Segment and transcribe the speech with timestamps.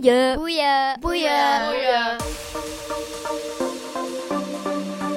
[0.00, 0.36] Boeien.
[0.36, 1.00] Boeien.
[1.00, 2.16] Boeien.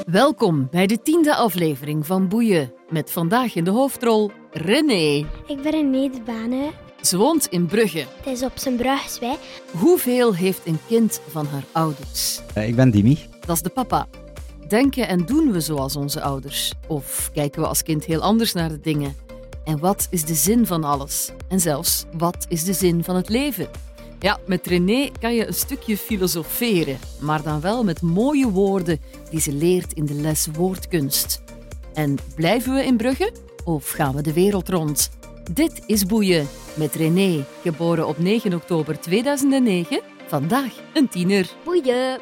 [0.06, 2.74] Welkom bij de tiende aflevering van Boeien.
[2.90, 5.28] Met vandaag in de hoofdrol René.
[5.48, 6.72] Ik ben een Nederbane.
[7.02, 8.06] Ze woont in Brugge.
[8.18, 9.38] Het is op zijn brugswij.
[9.72, 12.42] Hoeveel heeft een kind van haar ouders?
[12.54, 13.20] Eh, ik ben Dimi.
[13.46, 14.08] Dat is de papa.
[14.68, 16.74] Denken en doen we zoals onze ouders?
[16.88, 19.16] Of kijken we als kind heel anders naar de dingen?
[19.64, 21.32] En wat is de zin van alles?
[21.48, 23.68] En zelfs, wat is de zin van het leven?
[24.24, 29.00] Ja, met René kan je een stukje filosoferen, maar dan wel met mooie woorden
[29.30, 31.44] die ze leert in de les woordkunst.
[31.94, 35.12] En blijven we in Brugge of gaan we de wereld rond?
[35.52, 40.02] Dit is Boeien met René, geboren op 9 oktober 2009.
[40.28, 41.52] Vandaag een tiener.
[41.64, 42.20] Boeien.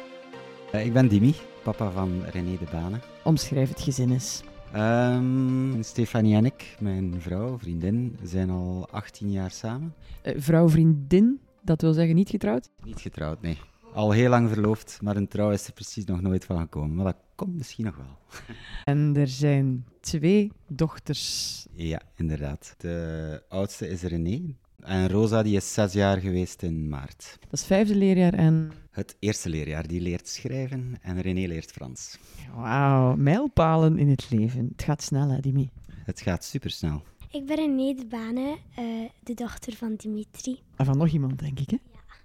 [0.72, 2.98] Eh, ik ben Dimi, papa van René de Bane.
[3.24, 4.42] Omschrijf het gezin eens.
[4.72, 9.94] Ehm, Stefanie en ik, mijn vrouw, vriendin, zijn al 18 jaar samen.
[10.22, 12.68] Eh, vrouw, vriendin, dat wil zeggen niet getrouwd?
[12.84, 13.58] Niet getrouwd, nee.
[13.94, 16.94] Al heel lang verloofd, maar een trouw is er precies nog nooit van gekomen.
[16.94, 18.18] Maar dat komt misschien nog wel.
[18.84, 21.66] En er zijn twee dochters.
[21.72, 22.74] Ja, inderdaad.
[22.78, 24.54] De oudste is René.
[24.80, 27.36] En Rosa die is zes jaar geweest in maart.
[27.40, 28.72] Dat is vijfde leerjaar en...
[28.90, 32.18] Het eerste leerjaar, die leert schrijven en René leert Frans.
[32.54, 34.68] Wauw, mijlpalen in het leven.
[34.72, 35.70] Het gaat snel, hè, Dimi?
[36.04, 37.02] Het gaat supersnel.
[37.32, 38.84] Ik ben een Nederbane, eh,
[39.22, 40.60] de dochter van Dimitri.
[40.76, 41.76] En van nog iemand, denk ik, hè?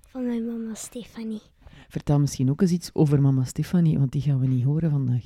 [0.07, 1.41] Van mijn mama Stefanie.
[1.89, 5.23] Vertel misschien ook eens iets over mama Stefanie, want die gaan we niet horen vandaag.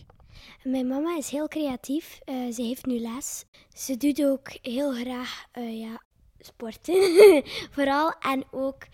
[0.64, 2.20] Mijn mama is heel creatief.
[2.26, 3.46] eh, ze heeft nu les.
[3.74, 6.02] Ze doet ook heel graag eh, ja,
[6.40, 6.96] sporten.
[7.76, 8.14] Vooral.
[8.20, 8.88] En ook,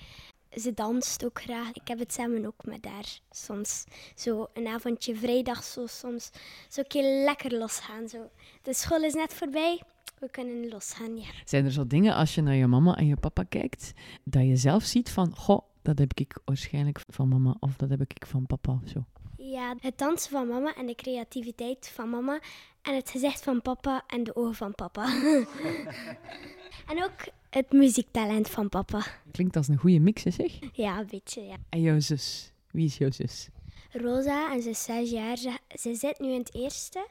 [0.51, 1.69] ze danst ook graag.
[1.73, 3.19] Ik heb het samen ook met haar.
[3.31, 3.83] Soms
[4.15, 6.29] zo een avondje vrijdag, zo soms
[6.69, 8.09] zo een keer lekker losgaan.
[8.09, 8.29] Zo.
[8.61, 9.81] De school is net voorbij.
[10.19, 11.27] We kunnen losgaan, ja.
[11.45, 13.93] Zijn er zo dingen als je naar je mama en je papa kijkt,
[14.23, 18.01] dat je zelf ziet van, goh, dat heb ik waarschijnlijk van mama of dat heb
[18.01, 19.05] ik van papa of zo?
[19.37, 22.39] Ja, het dansen van mama en de creativiteit van mama.
[22.81, 25.05] En het gezicht van papa en de ogen van papa.
[26.91, 29.01] en ook het muziektalent van papa.
[29.31, 30.59] Klinkt als een goede mix, zeg.
[30.73, 31.55] Ja, een beetje, ja.
[31.69, 32.51] En jouw zus?
[32.71, 33.49] Wie is jouw zus?
[33.91, 35.37] Rosa, en ze is zes jaar.
[35.37, 37.07] Ze, ze zit nu in het eerste.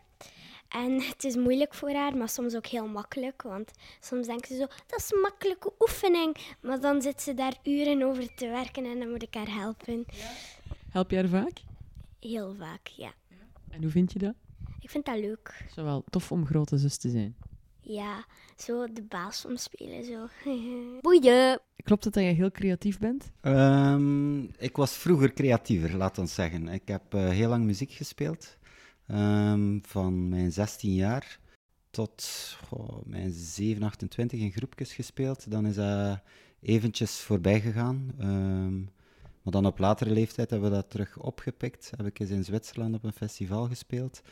[0.84, 3.42] En het is moeilijk voor haar, maar soms ook heel makkelijk.
[3.42, 3.70] Want
[4.00, 6.37] soms denkt ze zo, dat is een makkelijke oefening.
[6.60, 10.04] Maar dan zit ze daar uren over te werken en dan moet ik haar helpen.
[10.91, 11.53] Help je haar vaak?
[12.20, 13.12] Heel vaak, ja.
[13.70, 14.34] En hoe vind je dat?
[14.81, 15.64] Ik vind dat leuk.
[15.75, 17.37] Zo wel tof om grote zus te zijn.
[17.81, 18.25] Ja,
[18.56, 20.26] zo de baas omspelen, zo.
[21.00, 21.60] Boeien.
[21.84, 23.31] Klopt het dat je heel creatief bent?
[23.41, 26.69] Ehm, ik was vroeger creatiever, laat ons zeggen.
[26.69, 28.56] Ik heb eh, heel lang muziek gespeeld.
[29.06, 31.39] Ehm, van mijn 16 jaar
[31.91, 35.50] tot goh, mijn 7, 28 in groepjes gespeeld.
[35.50, 36.21] Dan is dat
[36.61, 38.12] eventjes voorbij gegaan.
[38.19, 38.78] Ehm,
[39.43, 41.93] maar dan op latere leeftijd hebben we dat terug opgepikt.
[41.97, 44.22] Heb ik eens in Zwitserland op een festival gespeeld.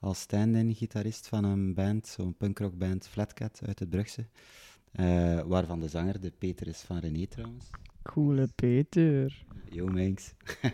[0.00, 4.26] Als stand-in gitarist van een band, zo'n punkrockband Flatcat uit het Brugse.
[4.92, 7.70] Eh, waarvan de zanger de Peter is van René trouwens.
[8.02, 9.44] Coole Peter.
[9.70, 10.32] Yo, Minx.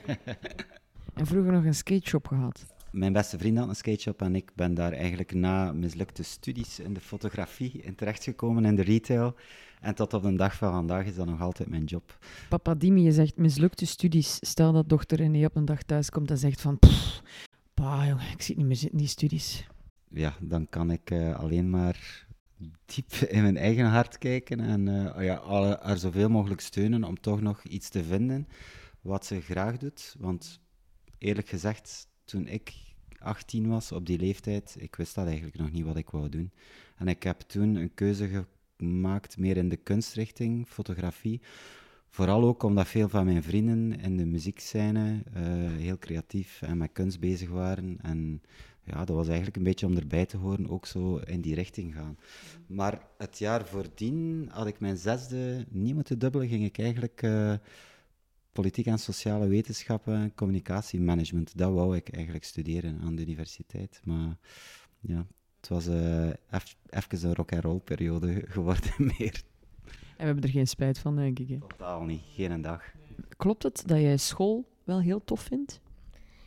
[1.15, 2.74] En vroeger nog een skateshop gehad.
[2.95, 6.95] Mijn beste vriend had een skateshop en ik ben daar eigenlijk na mislukte studies in
[6.95, 9.35] de fotografie in terechtgekomen in de retail.
[9.81, 12.19] En tot op de dag van vandaag is dat nog altijd mijn job.
[12.49, 14.39] Papa Dimi, je zegt mislukte studies.
[14.41, 16.79] Stel dat dochter René op een dag thuis komt en zegt van...
[16.79, 17.23] "Pff,
[17.75, 19.67] Pa, jongen, ik zit niet meer zitten in die studies.
[20.09, 22.27] Ja, dan kan ik eh, alleen maar
[22.85, 27.21] diep in mijn eigen hart kijken en eh, ja, alle- haar zoveel mogelijk steunen om
[27.21, 28.49] toch nog iets te vinden
[29.01, 30.17] wat ze graag doet.
[30.19, 30.61] Want
[31.19, 32.83] eerlijk gezegd, toen ik
[33.25, 36.51] 18 was, op die leeftijd, ik wist dat eigenlijk nog niet wat ik wou doen.
[36.97, 38.47] En ik heb toen een keuze
[38.77, 41.41] gemaakt, meer in de kunstrichting, fotografie.
[42.09, 45.43] Vooral ook omdat veel van mijn vrienden in de muziekscène eh,
[45.77, 47.99] heel creatief en met kunst bezig waren.
[48.03, 48.43] En
[48.85, 51.95] ja, dat was eigenlijk een beetje om erbij te horen, ook zo in die richting
[51.95, 52.19] gaan.
[52.67, 57.55] Maar het jaar voordien had ik mijn zesde niet moeten dubbelen, ging ik eigenlijk eh,
[58.55, 61.59] politiek en sociale wetenschappen en communicatiemanagement.
[61.59, 64.01] Dat wou ik eigenlijk studeren aan de universiteit.
[64.05, 64.37] Maar
[65.01, 65.27] ja,
[65.61, 65.87] het was
[66.51, 69.43] eff- even een rock-and-roll periode geworden meer.
[70.17, 71.49] En we hebben er geen spijt van, denk ik.
[71.49, 71.59] Hè.
[71.59, 72.83] Totaal niet, geen een dag.
[73.37, 75.81] Klopt het dat jij school wel heel tof vindt?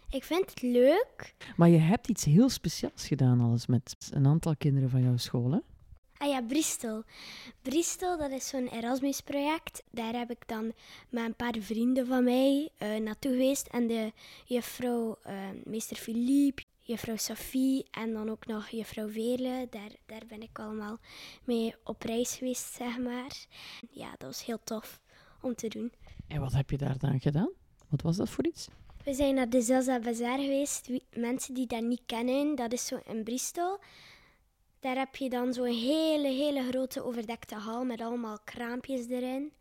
[0.10, 1.36] Ik vind het leuk.
[1.56, 5.52] Maar je hebt iets heel speciaals gedaan alles met een aantal kinderen van jouw school,
[5.52, 5.60] hè?
[6.18, 7.04] Ah ja, Bristol.
[7.62, 9.84] Bristol, dat is zo'n Erasmus-project.
[9.92, 10.74] Daar heb ik dan
[11.10, 13.68] met een paar vrienden van mij eh, naartoe geweest.
[13.68, 14.12] En de
[14.46, 19.68] juffrouw, eh, meester Philippe, juffrouw Sophie en dan ook nog juffrouw Veerle.
[19.70, 21.00] Daar, daar ben ik allemaal
[21.44, 23.46] mee op reis geweest, zeg maar.
[23.90, 25.02] Ja, dat was heel tof
[25.42, 25.92] om te doen.
[26.28, 27.52] En wat heb je daar dan gedaan?
[27.90, 28.68] Wat was dat voor iets?
[29.04, 30.90] We zijn naar de Zaza Bazaar geweest.
[31.14, 33.80] Mensen die dat niet kennen, dat is zo in Bristol.
[34.80, 39.52] Daar heb je dan zo'n hele, hele grote overdekte hal met allemaal kraampjes erin.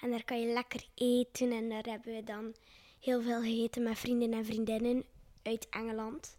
[0.00, 1.52] En daar kan je lekker eten.
[1.52, 2.54] En daar hebben we dan
[3.00, 5.04] heel veel gegeten met vrienden en vriendinnen
[5.42, 6.36] uit Engeland.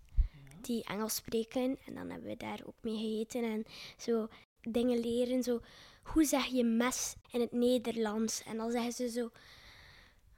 [0.62, 1.78] Die Engels spreken.
[1.86, 3.44] En dan hebben we daar ook mee gegeten.
[3.44, 3.66] En
[3.98, 4.28] zo
[4.62, 5.44] dingen leren.
[5.44, 5.60] Zo,
[6.04, 8.44] hoe zeg je mes in het Nederlands?
[8.44, 9.30] En dan zeggen ze zo...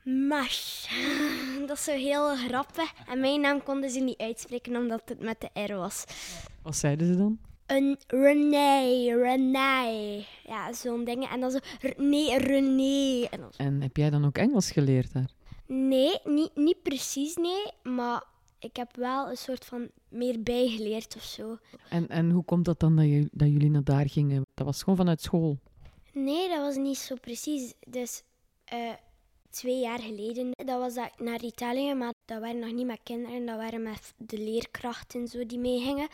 [0.03, 0.87] Mash.
[1.67, 2.93] Dat is zo heel grappig.
[3.07, 6.03] En mijn naam konden ze niet uitspreken omdat het met de R was.
[6.61, 7.39] Wat zeiden ze dan?
[7.67, 10.23] Een René, René.
[10.47, 11.29] Ja, zo'n ding.
[11.29, 11.57] En dan zo,
[11.97, 13.27] nee, René.
[13.31, 15.29] En dan zo, En heb jij dan ook Engels geleerd daar?
[15.65, 18.23] nee, niet, niet precies nee, maar
[18.59, 21.57] ik heb wel een soort van meer bijgeleerd of zo.
[21.89, 24.45] En, en hoe komt dat dan dat, je, dat jullie naar daar gingen?
[24.53, 25.57] Dat was gewoon vanuit school.
[26.13, 27.73] Nee, dat was niet zo precies.
[27.87, 28.23] Dus
[28.65, 28.91] eh,
[29.49, 33.45] twee jaar geleden, dat was dat naar Italië, maar dat waren nog niet met kinderen,
[33.45, 36.07] dat waren met de leerkrachten zo die meegingen.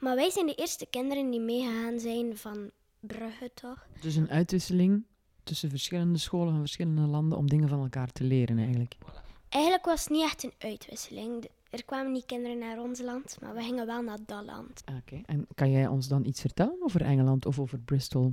[0.00, 2.70] Maar wij zijn de eerste kinderen die meegegaan zijn van
[3.00, 3.86] Brugge, toch?
[4.00, 5.04] Dus een uitwisseling
[5.42, 8.96] tussen verschillende scholen van verschillende landen om dingen van elkaar te leren eigenlijk.
[9.48, 11.44] Eigenlijk was het niet echt een uitwisseling.
[11.70, 14.82] Er kwamen niet kinderen naar ons land, maar we gingen wel naar dat land.
[14.84, 15.20] Ah, Oké.
[15.26, 18.32] En kan jij ons dan iets vertellen over Engeland of over Bristol?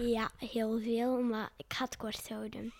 [0.00, 2.72] Ja, heel veel, maar ik ga het kort houden.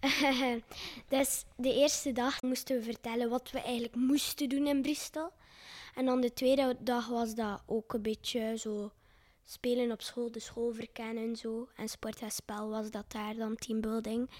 [1.08, 5.30] dus de eerste dag moesten we vertellen wat we eigenlijk moesten doen in Bristol.
[5.94, 8.92] En dan de tweede dag was dat ook een beetje zo
[9.44, 11.68] spelen op school, de school verkennen en zo.
[11.76, 14.30] En sport en spel was dat daar dan, teambuilding.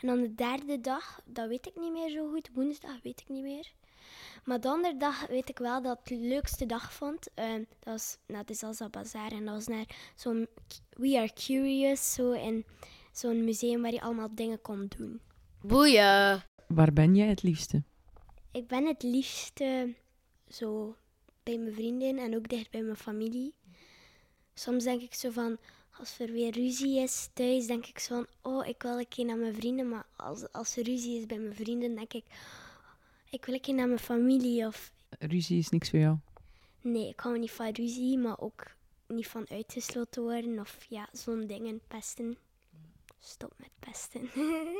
[0.00, 3.28] En dan de derde dag, dat weet ik niet meer zo goed, woensdag weet ik
[3.28, 3.72] niet meer.
[4.44, 7.28] Maar de andere dag weet ik wel dat ik de leukste dag vond.
[7.34, 10.48] eh, dat was naar de Zaza Bazaar en dat was naar zo'n
[10.90, 12.64] We Are Curious, zo in
[13.18, 15.20] zo'n museum waar je allemaal dingen kon doen.
[15.60, 16.42] Boeien.
[16.66, 17.82] Waar ben jij het liefste?
[18.52, 19.94] Ik ben het liefste
[20.48, 20.96] zo
[21.42, 23.54] bij mijn vrienden en ook dicht bij mijn familie.
[24.54, 25.58] Soms denk ik zo van,
[25.98, 29.24] als er weer ruzie is thuis, denk ik zo van, oh, ik wil een keer
[29.24, 29.88] naar mijn vrienden.
[29.88, 32.24] Maar als, als er ruzie is bij mijn vrienden, denk ik,
[33.30, 34.66] ik wil een keer naar mijn familie.
[34.66, 36.16] Of Ruzie is niks voor jou.
[36.80, 38.66] nee, ik hou niet van ruzie, maar ook
[39.06, 40.60] niet van uitgesloten worden.
[40.60, 42.36] Of ja, zo'n dingen, pesten.
[43.26, 44.28] Stop met pesten.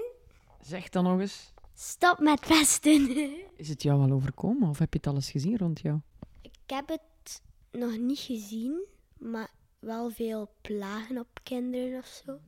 [0.72, 1.52] Zeg dan nog eens.
[1.74, 3.10] Stop met pesten.
[3.62, 6.00] Is het jou al overkomen of heb je het alles gezien rond jou?
[6.40, 8.86] Ik heb het nog niet gezien,
[9.18, 12.38] maar wel veel plagen op kinderen of zo.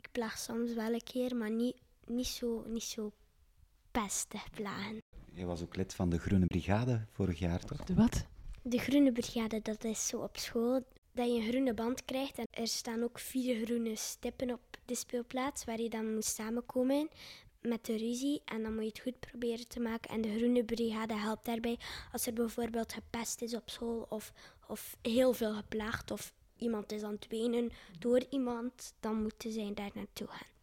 [0.00, 1.76] Ik plaag soms wel een keer, maar niet,
[2.06, 3.12] niet, zo, niet zo
[3.90, 5.02] pestig plagen.
[5.32, 7.84] Je was ook lid van de Groene Brigade vorig jaar, toch?
[7.84, 8.26] De wat?
[8.62, 12.38] De groene brigade, dat is zo op school dat je een groene band krijgt.
[12.38, 17.08] En er staan ook vier groene stippen op de speelplaats waar je dan moet samenkomen
[17.60, 18.42] met de ruzie.
[18.44, 20.10] En dan moet je het goed proberen te maken.
[20.10, 21.78] En de groene brigade helpt daarbij
[22.12, 24.32] als er bijvoorbeeld gepest is op school of,
[24.68, 29.70] of heel veel geplaagd of iemand is aan het wenen door iemand, dan moeten zij
[29.74, 30.54] daar naartoe gaan.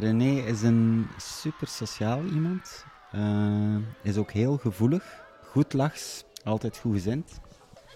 [0.00, 2.84] René is een super sociaal iemand.
[3.12, 5.22] Eh, is ook heel gevoelig.
[5.42, 7.40] Goed lachs, altijd goed gezind.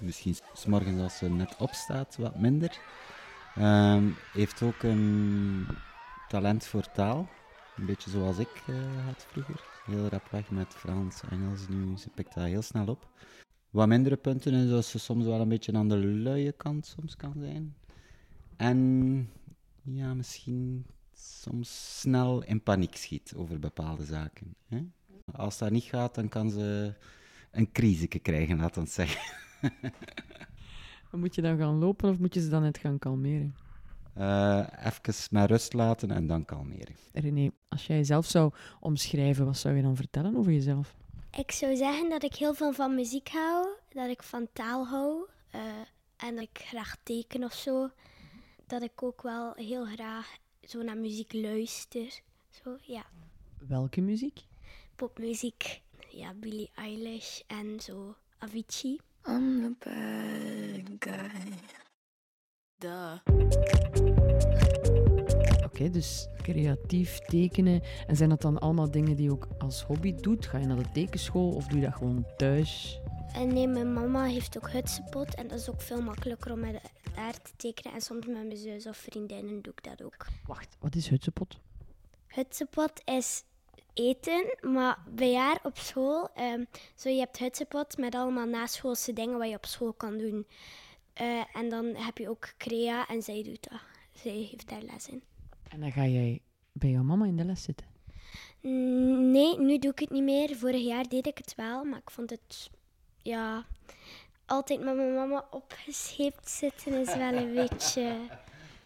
[0.00, 2.78] Misschien s morgens als ze net opstaat wat minder.
[3.54, 5.66] Ehm, heeft ook een
[6.28, 7.28] talent voor taal.
[7.76, 9.64] Een beetje zoals ik eh, had vroeger.
[9.84, 11.68] Heel rap weg met Frans, Engels.
[11.68, 13.08] Nu ze pikt dat heel snel op.
[13.70, 17.16] Wat mindere punten is dat ze soms wel een beetje aan de luie kant soms
[17.16, 17.76] kan zijn.
[18.56, 19.30] En
[19.82, 24.54] ja, misschien soms snel in paniek schiet over bepaalde zaken.
[24.66, 24.78] Hè?
[25.33, 26.94] Als dat niet gaat, dan kan ze
[27.50, 29.21] een crisisje krijgen, laat ons zeggen.
[31.11, 33.54] Moet je dan gaan lopen of moet je ze dan net gaan kalmeren?
[34.14, 36.94] Eh even met rust laten en dan kalmeren.
[37.12, 40.94] René, als jij jezelf zou omschrijven, wat zou je dan vertellen over jezelf?
[41.30, 45.26] Ik zou zeggen dat ik heel veel van muziek hou, dat ik van taal hou
[45.50, 45.61] eh,
[46.16, 47.90] en dat ik graag teken of zo.
[48.66, 52.21] Dat ik ook wel heel graag zo naar muziek luister.
[52.50, 53.06] Zo, ja.
[53.68, 54.40] Welke muziek?
[54.97, 59.00] Popmuziek, ja, Billie Eilish en zo Avicii.
[59.28, 61.52] I'm the bad guy.
[62.78, 63.18] Duh.
[65.64, 67.83] Oké, dus creatief tekenen.
[68.06, 70.47] En zijn dat dan allemaal dingen die je ook als hobby doet?
[70.47, 73.00] Ga je naar de tekenschool of doe je dat gewoon thuis?
[73.35, 76.80] En nee, mijn mama heeft ook hutsenpot en dat is ook veel makkelijker om met,
[77.14, 77.92] daar te tekenen.
[77.92, 80.26] En soms met mijn zus of vriendinnen doe ik dat ook.
[80.47, 81.59] Wacht, wat is hutsepot?
[82.26, 83.42] Hutsepot is
[83.94, 89.38] eten, maar bij haar op school, ehm, zo je hebt hutsepot met allemaal naschoolse dingen
[89.38, 90.47] wat je op school kan doen.
[91.12, 93.80] Eh, en dan heb je ook crea en zij doet dat.
[94.12, 95.23] Zij heeft daar les in.
[95.68, 96.40] En dan ga jij
[96.73, 97.87] bij jouw mama in de les zitten.
[98.61, 100.56] Mm, Nee, nu doe ik het niet meer.
[100.56, 102.71] Vorig jaar deed ik het wel, maar ik vond het,
[103.23, 103.66] ja,
[104.46, 108.16] altijd met mijn mama opgescheept zitten is wel een beetje,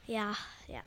[0.04, 0.36] ja,
[0.66, 0.82] ja.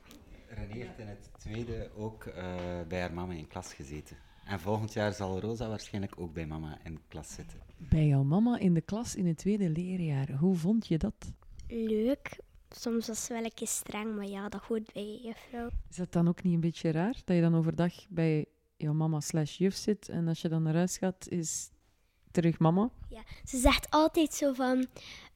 [0.48, 2.54] René heeft in het tweede ook eh,
[2.88, 4.16] bij haar mama in klas gezeten.
[4.44, 7.60] En volgend jaar zal Rosa waarschijnlijk ook bij mama in klas zitten.
[7.76, 10.30] Bij jouw mama in de klas in het tweede leerjaar.
[10.30, 11.32] Hoe vond je dat?
[11.68, 12.38] Leuk.
[12.70, 15.68] Soms was ze wel een keer streng, maar ja, dat hoort bij je juffrouw.
[15.90, 17.20] Is dat dan ook niet een beetje raar?
[17.24, 20.74] Dat je dan overdag bij jouw mama slash juf zit en als je dan naar
[20.74, 21.70] huis gaat, is
[22.32, 22.90] terug mama?
[23.08, 24.86] Ja, ze zegt altijd zo van...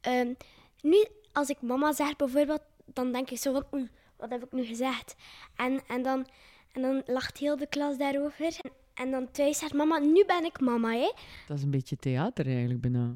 [0.00, 0.32] ehm,
[0.80, 3.64] nu, als ik mama zeg bijvoorbeeld, dan denk ik zo van...
[3.74, 5.14] Oei, wat heb ik nu gezegd?
[5.56, 6.26] En, en, dan,
[6.72, 8.56] en dan lacht heel de klas daarover.
[8.60, 11.12] En, en dan thuis zegt mama, nu ben ik mama, hè?
[11.46, 13.14] Dat is een beetje theater eigenlijk bijna.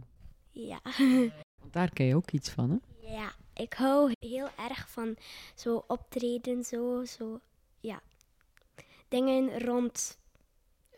[0.51, 0.81] Ja.
[1.61, 2.77] Want daar ken je ook iets van, hè?
[3.13, 5.17] ja, ik hou heel erg van
[5.55, 7.41] zo optreden, zo, zo,
[7.81, 8.01] ja.
[9.09, 10.19] Dingen rond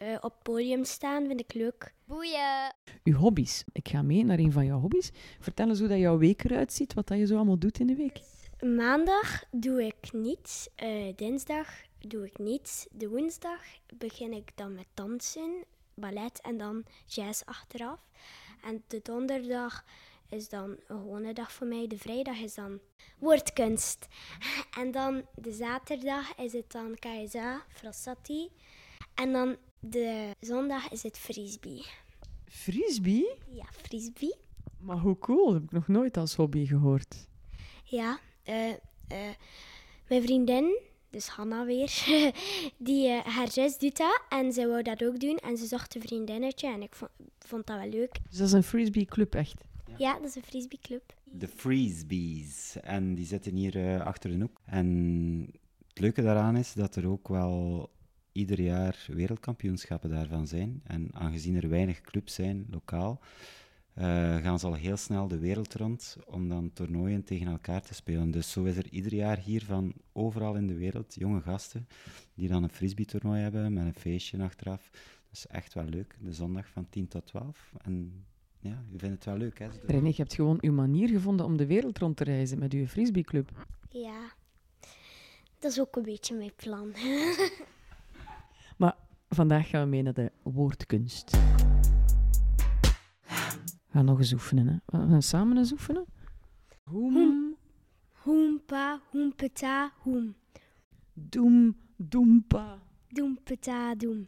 [0.02, 1.94] eh, op podium staan vind ik leuk.
[2.04, 2.74] Boeien.
[3.04, 3.64] Uw hobby's.
[3.72, 5.10] Ik ga mee naar een van jouw hobby's.
[5.40, 7.86] Vertel eens hoe dat jouw week eruit ziet, wat dat je zo allemaal doet in
[7.86, 8.20] de week.
[8.60, 10.68] Maandag doe ik niets.
[10.74, 11.68] eh, dinsdag
[11.98, 12.86] doe ik niets.
[12.90, 13.60] De woensdag
[13.94, 18.00] begin ik dan met dansen, ballet en dan jazz achteraf.
[18.62, 19.84] En de donderdag
[20.28, 21.86] is dan een gewone dag voor mij.
[21.86, 22.80] De vrijdag is dan
[23.18, 24.06] woordkunst.
[24.78, 28.50] En dan de zaterdag is het dan KSA, Frassati.
[29.14, 31.84] En dan de zondag is het frisbee.
[32.44, 33.28] Frisbee?
[33.50, 34.34] Ja, frisbee.
[34.78, 37.28] Maar hoe cool, dat heb ik nog nooit als hobby gehoord.
[37.84, 38.76] Ja, eh, eh,
[40.08, 42.04] mijn vriendin, dus Hanna weer,
[42.78, 45.94] die, eh, haar zus doet dat en ze wou dat ook doen en ze zocht
[45.94, 48.18] een vriendinnetje en ik vond, vond dat wel leuk.
[48.28, 49.64] Dus dat is een frisbee club, echt.
[49.96, 51.14] Ja, dat is een frisbeeclub.
[51.24, 52.76] De Freezebees.
[52.80, 54.60] En die zitten hier eh, achter de hoek.
[54.64, 54.86] En
[55.88, 57.90] het leuke daaraan is dat er ook wel
[58.32, 60.80] ieder jaar wereldkampioenschappen daarvan zijn.
[60.84, 63.20] En aangezien er weinig clubs zijn, lokaal,
[63.94, 64.04] eh,
[64.36, 68.30] gaan ze al heel snel de wereld rond om dan toernooien tegen elkaar te spelen.
[68.30, 71.88] Dus zo is er ieder jaar hier van overal in de wereld jonge gasten
[72.34, 74.90] die dan een frisbee-toernooi hebben met een feestje achteraf.
[74.92, 76.16] Dat is echt wel leuk.
[76.20, 77.72] De zondag van 10 tot 12.
[77.82, 78.24] En
[78.60, 79.68] ja, je vindt het wel leuk, hè?
[79.86, 82.86] René, je hebt gewoon uw manier gevonden om de wereld rond te reizen met uw
[82.86, 83.66] frisbee club.
[83.88, 84.32] Ja,
[85.58, 86.92] dat is ook een beetje mijn plan.
[88.76, 88.96] Maar
[89.28, 91.30] vandaag gaan we mee naar de woordkunst.
[93.30, 94.98] We gaan nog eens oefenen, hè.
[94.98, 96.04] We gaan samen eens oefenen.
[96.82, 97.56] Hoem,
[98.12, 100.34] Hoempa, hoempeta, hoem.
[101.12, 102.78] doem, doempa.
[103.08, 104.26] Doempeta, doem.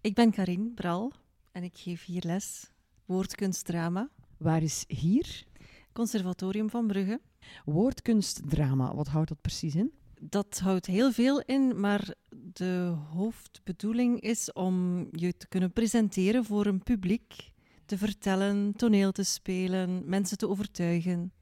[0.00, 1.12] Ik ben Karin Bral
[1.52, 2.70] en ik geef hier les
[3.04, 5.44] woordkunstdrama, Waar is hier?
[5.92, 7.20] Conservatorium van Brugge.
[7.64, 9.92] Woordkunstdrama, wat houdt dat precies in?
[10.20, 16.66] Dat houdt heel veel in, maar de hoofdbedoeling is om je te kunnen presenteren voor
[16.66, 17.52] een publiek,
[17.86, 21.32] te vertellen, toneel te spelen, mensen te overtuigen.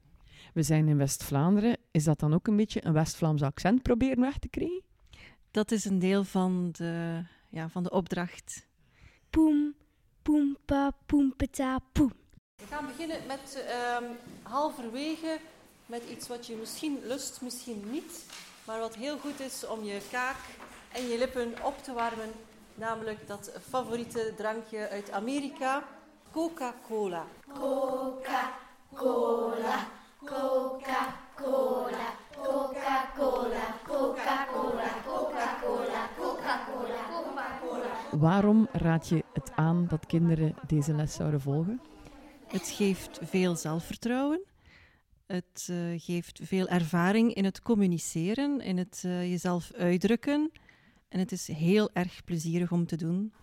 [0.53, 1.77] We zijn in West-Vlaanderen.
[1.91, 4.83] Is dat dan ook een beetje een West-Vlaams accent proberen weg te krijgen?
[5.51, 8.67] Dat is een deel van de, ja, van de opdracht.
[9.29, 9.75] Poem,
[10.21, 12.13] poempa, poempeta, poem.
[12.55, 14.03] We gaan beginnen met ehm,
[14.43, 15.39] halverwege
[15.87, 18.25] met iets wat je misschien lust, misschien niet,
[18.67, 20.37] maar wat heel goed is om je kaak
[20.91, 22.31] en je lippen op te warmen,
[22.75, 25.83] namelijk dat favoriete drankje uit Amerika,
[26.31, 27.25] Coca-Cola.
[38.11, 41.81] Waarom raad je het aan dat kinderen deze les zouden volgen?
[42.47, 44.41] Het geeft veel zelfvertrouwen.
[45.27, 50.51] Het eh, geeft veel ervaring in het communiceren, in het eh, jezelf uitdrukken.
[51.09, 53.33] En het is heel erg plezierig om te doen.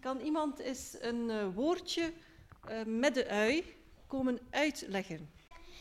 [0.00, 2.12] Kan iemand eens een eh, woordje
[2.86, 3.64] met de ui
[4.06, 5.28] komen uitleggen?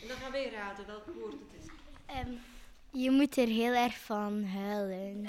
[0.04, 1.68] En dan gaan wij raden welk woord het is.
[2.92, 5.26] Je moet er heel erg van huilen.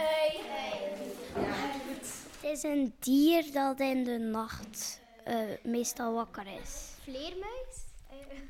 [2.41, 6.91] Het is een dier dat in de nacht eh, meestal wakker is.
[7.03, 7.85] Vleermuis?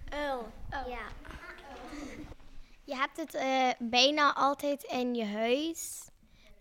[0.08, 0.52] Uil.
[0.70, 1.06] Ja.
[2.84, 6.08] Je hebt het eh, bijna altijd in je huis.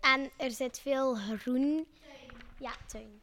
[0.00, 1.86] En er zit veel groen.
[2.58, 3.20] Ja, tuin.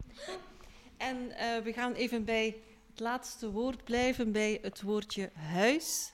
[0.97, 2.55] En eh, we gaan even bij
[2.89, 6.13] het laatste woord blijven, bij het woordje huis.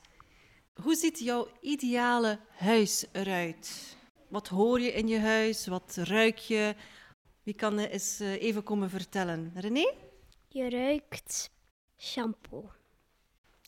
[0.81, 3.95] Hoe ziet jouw ideale huis eruit?
[4.27, 5.67] Wat hoor je in je huis?
[5.67, 6.75] Wat ruik je?
[7.43, 9.51] Wie kan eens eh, even komen vertellen?
[9.55, 9.93] René?
[10.47, 11.49] Je ruikt
[11.97, 12.69] shampoo.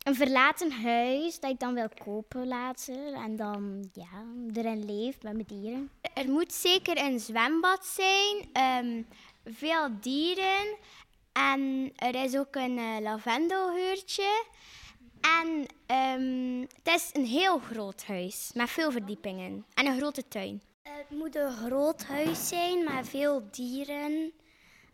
[0.04, 3.12] Een verlaten huis dat ik dan wil kopen later.
[3.12, 5.90] En dan ja, erin leef met mijn dieren.
[6.14, 8.48] Er moet zeker een zwembad zijn.
[8.52, 9.02] ehm,
[9.44, 10.76] veel dieren.
[11.32, 14.44] En er is ook een eh, lavendelhuurtje.
[15.20, 19.64] En ehm, het is een heel groot huis met veel verdiepingen.
[19.74, 20.62] En een grote tuin.
[20.82, 24.32] Het moet een groot huis zijn met veel dieren.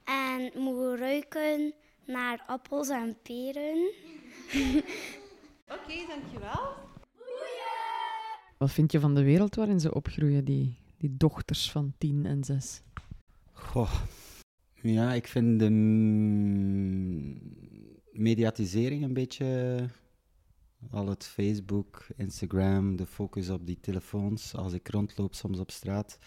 [0.05, 3.77] En het moet ruiken naar appels en peren.
[5.77, 6.75] Oké, dankjewel.
[8.59, 12.45] Wat vind je van de wereld waarin ze opgroeien, die, die dochters van tien en
[12.45, 12.83] zes?
[13.53, 13.95] Goh.
[14.81, 15.71] Ja, ik vind de
[18.13, 19.47] mediatisering een beetje.
[20.91, 26.19] Al het Facebook, Instagram, de focus op die telefoons als ik rondloop soms op straat.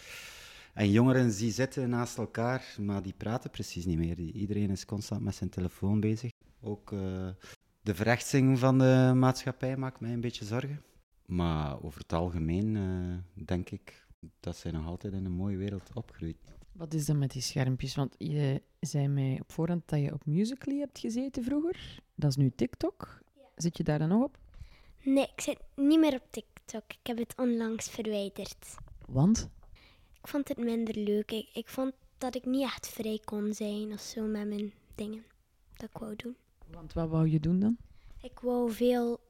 [0.74, 4.18] En jongeren die zitten naast elkaar, maar die praten precies niet meer.
[4.18, 6.30] Iedereen is constant met zijn telefoon bezig.
[6.60, 7.28] Ook eh,
[7.82, 10.82] de verrechtsing van de maatschappij maakt mij een beetje zorgen.
[11.26, 14.06] Maar over het algemeen eh, denk ik
[14.40, 16.58] dat zij nog altijd in een mooie wereld opgroeit.
[16.72, 17.94] Wat is dan met die schermpjes?
[17.94, 22.02] Want je zei mij op voorhand dat je op Musical.ly hebt gezeten vroeger.
[22.14, 23.22] Dat is nu TikTok.
[23.54, 24.38] Zit je daar dan nog op?
[25.02, 26.84] Nee, ik zit niet meer op TikTok.
[26.86, 28.74] Ik heb het onlangs verwijderd.
[29.06, 29.48] Want?
[30.22, 31.30] Ik vond het minder leuk.
[31.30, 35.24] Ik, ik vond dat ik niet echt vrij kon zijn of zo met mijn dingen
[35.76, 36.36] dat ik wou doen.
[36.66, 37.76] Want wat wou je doen dan?
[38.22, 39.20] Ik wou veel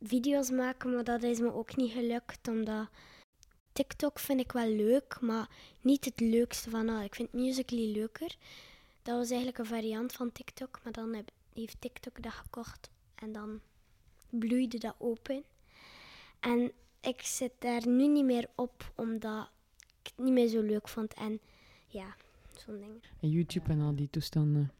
[0.00, 2.88] video's maken, maar dat is me ook niet gelukt, omdat
[3.72, 5.48] TikTok vind ik wel leuk, maar
[5.80, 7.00] niet het leukste van al.
[7.00, 8.36] Ik vind Musical.ly leuker.
[9.02, 13.60] Dat was eigenlijk een variant van TikTok, maar dan heeft TikTok dat gekocht en dan
[14.30, 15.44] bloeide dat open.
[16.40, 19.50] En ik zit daar nu niet meer op, omdat
[20.02, 21.14] ik het niet meer zo leuk vond.
[21.14, 21.40] En
[21.86, 22.14] ja,
[22.56, 23.02] zo'n ding.
[23.20, 24.72] En YouTube en al die toestanden.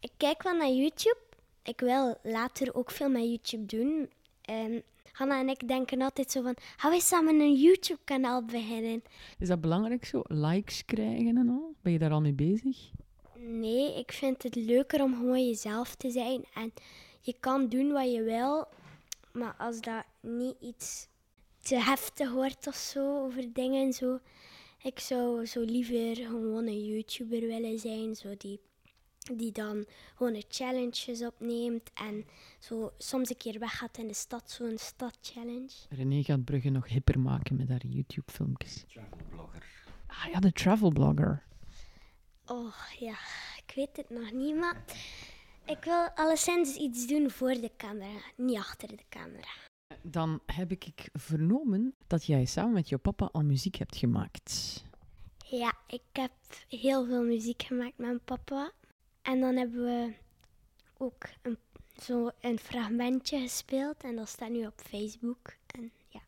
[0.00, 1.18] Ik kijk wel naar YouTube.
[1.62, 4.10] Ik wil later ook veel met YouTube doen.
[4.42, 9.02] En Hanna en ik denken altijd zo van, gaan we samen een YouTube-kanaal beginnen?
[9.38, 10.22] Is dat belangrijk zo?
[10.24, 11.74] Likes krijgen en al?
[11.82, 12.90] Ben je daar al mee bezig?
[13.34, 16.44] Nee, ik vind het leuker om gewoon jezelf te zijn.
[16.54, 16.72] En
[17.20, 18.68] je kan doen wat je wil,
[19.32, 21.08] maar als dat niet iets
[21.62, 24.18] te heftig wordt of zo, over dingen en zo.
[24.82, 28.60] Ik zou zo liever gewoon een YouTuber willen zijn, zo die,
[29.32, 32.24] die dan gewoon een challenges opneemt en
[32.58, 35.70] zo soms een keer weggaat in de stad, zo'n stad-challenge.
[35.88, 38.84] René gaat Brugge nog hipper maken met haar YouTube-filmpjes.
[38.88, 39.66] Travelblogger.
[40.06, 41.42] Ah ja, de travelblogger.
[42.46, 43.18] Oh ja,
[43.66, 44.84] ik weet het nog niet, maar
[45.68, 49.48] ik wil alleszins iets doen voor de camera, niet achter de camera.
[50.02, 54.84] Dan heb ik vernomen dat jij samen met je papa al muziek hebt gemaakt.
[55.38, 56.32] Ja, ik heb
[56.68, 58.72] heel veel muziek gemaakt met mijn papa.
[59.22, 60.14] En dan hebben we
[60.96, 61.58] ook een,
[62.02, 65.54] zo een fragmentje gespeeld en dat staat nu op Facebook.
[65.66, 66.20] En ja,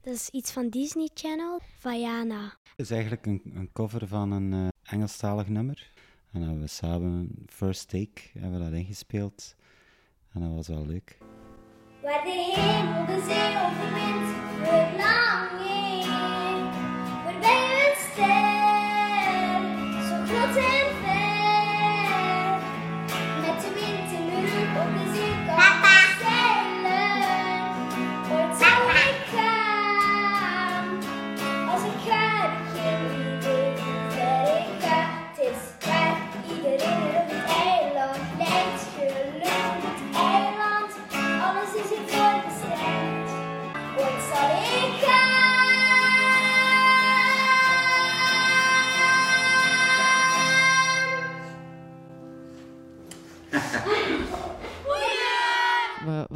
[0.00, 2.44] dat is iets van Disney Channel, Vaiana.
[2.62, 5.90] Het is eigenlijk een, een cover van een eh, Engelstalig nummer.
[6.36, 9.56] En dan hebben we samen First Take hebben we dat ingespeeld.
[10.32, 11.18] En dat was wel leuk.
[12.02, 15.25] Waar de hemel, de zee of de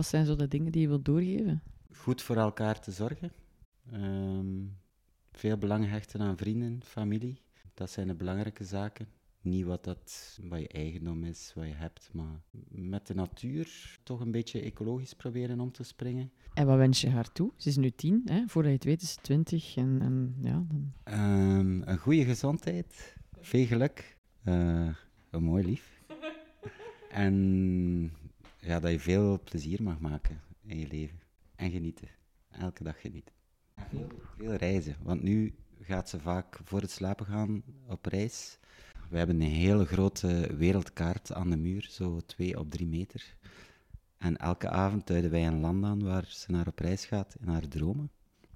[0.01, 1.63] Wat, zijn zo de dingen die je wilt doorgeven?
[1.93, 3.33] Goed voor elkaar te zorgen.
[3.93, 4.65] Ehm,
[5.33, 7.41] veel belang hechten aan vrienden, familie.
[7.75, 9.09] Dat zijn de belangrijke zaken.
[9.41, 14.21] Niet wat, dat, wat je eigendom is, wat je hebt, maar met de natuur toch
[14.21, 16.33] een beetje ecologisch proberen om te springen.
[16.55, 17.53] En wat wens je haar toe?
[17.57, 18.43] Ze is nu tien, hè?
[18.47, 19.77] voordat je het weet is ze twintig.
[19.77, 20.93] En, en ja, dan...
[21.05, 24.89] Ehm, een goede gezondheid, veel geluk, eh,
[25.31, 26.03] een mooi lief.
[27.11, 28.13] en
[28.61, 31.19] ja, dat je veel plezier mag maken in je leven.
[31.57, 32.09] En genieten.
[32.51, 33.35] elke dag genieten.
[34.37, 38.59] Veel, reizen, want nu gaat ze vaak voor het slapen gaan op reis.
[39.09, 43.37] We hebben een hele grote wereldkaart aan de muur, zo twee op drie meter.
[44.19, 47.49] En elke avond duiden wij een land aan waar ze naar op reis gaat in
[47.49, 48.11] haar dromen.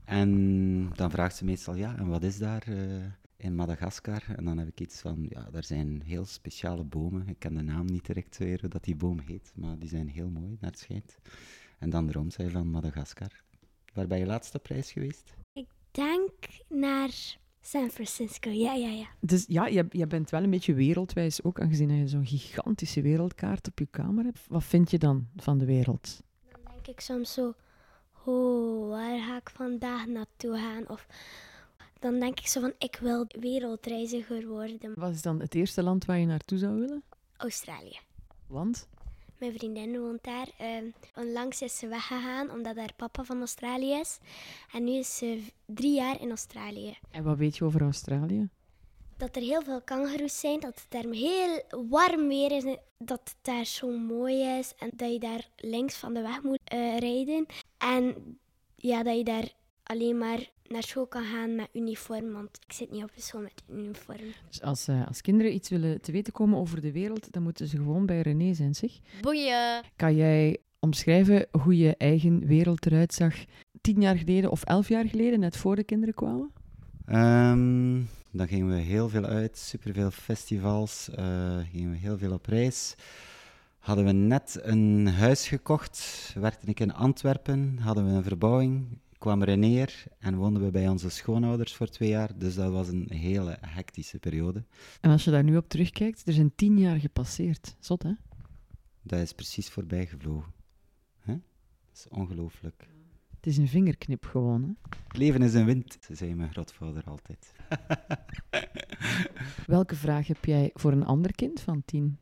[0.04, 3.04] En dan vraagt ze meestal, ja, en wat is daar uh,
[3.44, 4.22] in Madagaskar?
[4.36, 7.28] En dan heb ik iets van, ja, daar zijn heel speciale bomen.
[7.28, 10.08] Ik ken de naam niet direct weer, hoe dat die boom heet, maar die zijn
[10.08, 11.18] heel mooi, naar het schijnt.
[11.78, 13.42] En dan droomt zij van Madagaskar.
[13.94, 15.34] Waar ben je laatste prijs geweest?
[15.52, 16.32] Ik denk
[16.68, 19.06] naar San Francisco, ja, ja, ja.
[19.20, 23.68] Dus ja, je, je bent wel een beetje wereldwijs ook, aangezien je zo'n gigantische wereldkaart
[23.68, 24.46] op je kamer hebt.
[24.48, 26.22] Wat vind je dan van de wereld?
[26.50, 27.54] Dan denk ik soms zo,
[28.24, 30.88] oh, waar ga ik vandaag naartoe gaan?
[30.88, 31.06] Of
[32.04, 34.92] dan denk ik zo van, ik wil wereldreiziger worden.
[34.94, 37.02] Wat is dan het eerste land waar je naartoe zou willen?
[37.36, 37.98] Australië.
[38.46, 38.88] Want?
[39.38, 40.48] Mijn vriendin woont daar.
[40.60, 44.18] Uh, onlangs is ze weggegaan omdat haar papa van Australië is.
[44.72, 46.96] En nu is ze drie jaar in Australië.
[47.10, 48.48] En wat weet je over Australië?
[49.16, 52.64] Dat er heel veel kangaroes zijn, dat het daar heel warm weer is,
[52.98, 56.60] dat het daar zo mooi is en dat je daar links van de weg moet
[56.74, 57.46] uh, rijden.
[57.78, 58.14] En
[58.76, 62.90] ja, dat je daar alleen maar naar school kan gaan met uniform, want ik zit
[62.90, 64.32] niet op school met uniform.
[64.48, 67.68] Dus als, uh, als kinderen iets willen te weten komen over de wereld, dan moeten
[67.68, 68.98] ze gewoon bij René zijn, zeg.
[69.20, 69.82] Boeien!
[69.96, 73.34] Kan jij omschrijven hoe je eigen wereld eruit zag
[73.80, 76.52] tien jaar geleden of elf jaar geleden, net voor de kinderen kwamen?
[77.08, 82.46] Um, dan gingen we heel veel uit, superveel festivals, uh, gingen we heel veel op
[82.46, 82.94] reis.
[83.78, 89.42] Hadden we net een huis gekocht, werkte ik in Antwerpen, hadden we een verbouwing, kwam
[89.42, 92.38] er neer en woonden we bij onze schoonouders voor twee jaar.
[92.38, 94.64] Dus dat was een hele hectische periode.
[95.00, 97.76] En als je daar nu op terugkijkt, er zijn tien jaar gepasseerd.
[97.78, 98.12] Zot, hè?
[99.02, 100.52] Dat is precies voorbij gevlogen.
[101.18, 101.32] Hè?
[101.32, 102.88] Dat is ongelooflijk.
[103.36, 104.98] Het is een vingerknip gewoon, hè?
[105.18, 107.52] Leven is een wind, zei mijn grootvader altijd.
[109.66, 112.18] Welke vraag heb jij voor een ander kind van tien?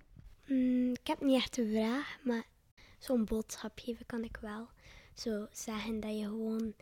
[0.46, 2.44] Mm, ik heb niet echt een vraag, maar
[2.98, 4.68] zo'n boodschap geven kan ik wel.
[5.14, 6.74] Zo zeggen dat je gewoon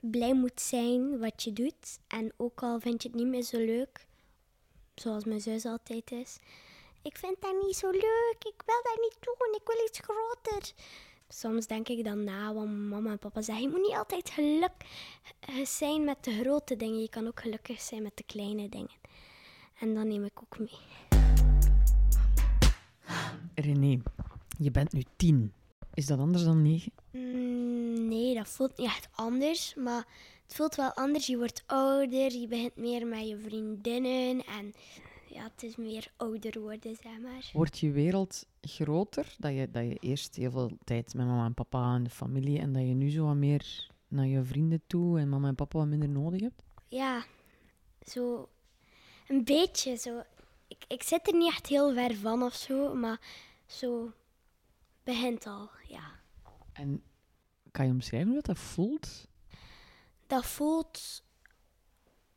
[0.00, 1.98] blij moet zijn wat je doet.
[2.06, 4.06] En ook al vind je het niet meer zo leuk,
[4.94, 6.38] zoals mijn zus altijd is.
[7.02, 10.72] Ik vind dat niet zo leuk, ik wil dat niet doen, ik wil iets groter.
[11.28, 15.68] Soms denk ik dan na, want mama en papa zeggen, je moet niet altijd gelukkig
[15.68, 17.00] zijn met de grote dingen.
[17.00, 18.98] Je kan ook gelukkig zijn met de kleine dingen.
[19.78, 20.78] En dan neem ik ook mee.
[23.54, 24.02] René,
[24.58, 25.52] je bent nu tien.
[25.94, 26.92] Is dat anders dan negen?
[28.20, 29.74] Nee, dat voelt niet echt anders.
[29.74, 30.06] Maar
[30.42, 31.26] het voelt wel anders.
[31.26, 34.44] Je wordt ouder, je begint meer met je vriendinnen.
[34.46, 34.72] En
[35.26, 37.50] ja, het is meer ouder worden, zeg maar.
[37.52, 39.34] Wordt je wereld groter?
[39.38, 42.58] Dat je, dat je eerst heel veel tijd met mama en papa en de familie...
[42.58, 45.78] en dat je nu zo wat meer naar je vrienden toe en mama en papa
[45.78, 46.62] wat minder nodig hebt?
[46.88, 47.24] Ja,
[48.06, 48.48] zo
[49.28, 50.22] een beetje zo.
[50.68, 53.20] Ik, ik zit er niet echt heel ver van of zo, maar
[53.66, 54.12] zo
[55.04, 56.18] begint al, ja.
[56.72, 57.02] En
[57.72, 59.26] kan je omschrijven hoe dat voelt?
[60.26, 61.22] Dat voelt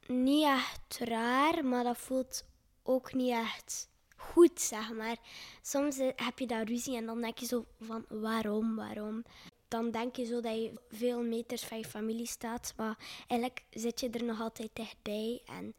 [0.08, 2.46] niet echt raar, maar dat voelt
[2.84, 5.17] ook niet echt goed, zeg maar.
[5.62, 9.24] Soms eh, heb je daar ruzie en dan denk je zo van waarom, waarom.
[9.67, 14.00] Dan denk je zo dat je veel meters van je familie staat, maar eigenlijk zit
[14.00, 15.74] je er nog altijd dichtbij en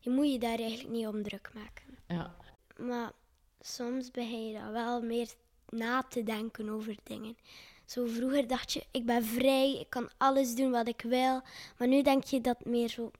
[0.00, 1.98] je moet je daar eigenlijk niet om druk maken.
[2.08, 2.36] Ja.
[2.76, 3.12] Maar
[3.60, 5.28] soms begin je dan wel meer
[5.68, 7.36] na te denken over dingen.
[7.84, 11.42] Zo vroeger dacht je, ik ben vrij, ik kan alles doen wat ik wil.
[11.78, 13.10] Maar nu denk je dat het meer zo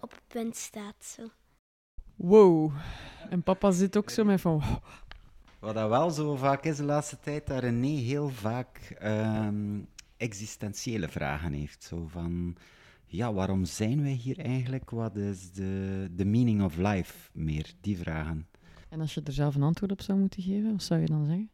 [0.00, 1.04] op het punt staat.
[1.04, 1.28] Zo.
[2.16, 2.72] Wow.
[3.30, 4.62] En papa zit ook zo met van...
[5.58, 11.08] Wat dat wel zo vaak is de laatste tijd, dat René heel vaak um, existentiële
[11.08, 11.84] vragen heeft.
[11.84, 12.56] Zo van,
[13.06, 14.90] ja, waarom zijn wij hier eigenlijk?
[14.90, 17.30] Wat is de, de meaning of life?
[17.32, 18.48] Meer, die vragen.
[18.88, 21.24] En als je er zelf een antwoord op zou moeten geven, wat zou je dan
[21.24, 21.50] zeggen?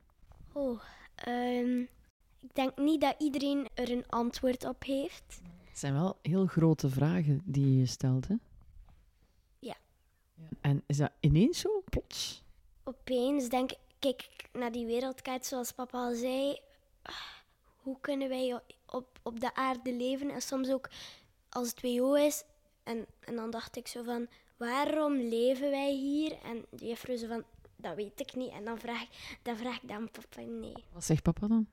[0.53, 0.81] Oh,
[1.29, 1.89] um,
[2.45, 5.41] ik denk niet dat iedereen er een antwoord op heeft.
[5.69, 8.35] Het zijn wel heel grote vragen die je stelt, hè?
[9.59, 9.77] Ja.
[10.61, 12.43] En is dat ineens zo, plots?
[12.85, 16.59] Opeens denk ik, kijk naar die wereldkaart, zoals papa al zei.
[17.77, 20.31] Hoe kunnen wij op, op de aarde leven?
[20.31, 20.91] En soms ook
[21.49, 22.45] als het WO is.
[22.83, 26.39] En, en dan dacht ik zo van, waarom leven wij hier?
[26.43, 27.45] En de juffrouw zo van,
[27.77, 28.51] dat weet ik niet.
[28.51, 29.07] En dan vraag,
[29.43, 30.85] dan vraag ik dan papa, nee.
[30.93, 31.69] Wat zegt papa dan?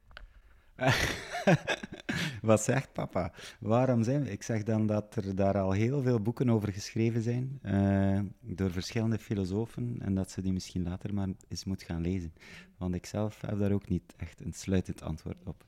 [2.42, 3.34] Wat zegt papa?
[3.60, 4.32] Waarom zijn we?
[4.32, 8.72] Ik zeg dan dat er daar al heel veel boeken over geschreven zijn uh, door
[8.72, 12.34] verschillende filosofen en dat ze die misschien later maar eens moet gaan lezen.
[12.78, 15.66] Want ik zelf heb daar ook niet echt een sluitend antwoord op.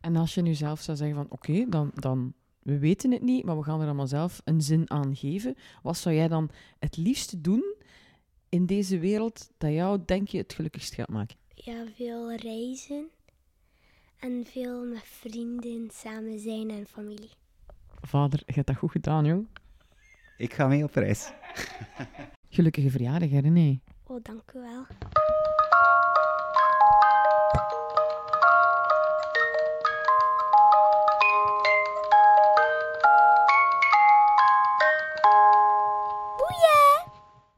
[0.00, 3.44] En als je nu zelf zou zeggen van oké, dan, dan we weten het niet,
[3.44, 5.54] maar we gaan er allemaal zelf een zin aan geven.
[5.82, 7.74] Wat zou jij dan het liefste doen
[8.48, 11.36] in deze wereld dat jou, denk je, het gelukkigst gaat maken?
[11.54, 13.08] Ja, veel reizen.
[14.18, 17.30] En veel met vrienden samen zijn en familie.
[18.00, 19.46] Vader, je hebt dat goed gedaan, jong.
[20.36, 21.32] Ik ga mee op reis.
[22.50, 23.80] Gelukkige verjaardag, hè, René.
[24.06, 24.86] Oh, dank u wel.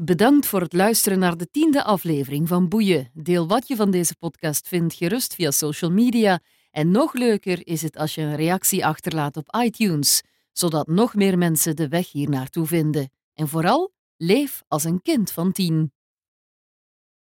[0.00, 3.10] Bedankt voor het luisteren naar de tiende aflevering van Boeien.
[3.14, 6.40] Deel wat je van deze podcast vindt gerust via social media.
[6.70, 11.38] En nog leuker is het als je een reactie achterlaat op iTunes, zodat nog meer
[11.38, 13.10] mensen de weg hier naartoe vinden.
[13.34, 15.92] En vooral, leef als een kind van tien.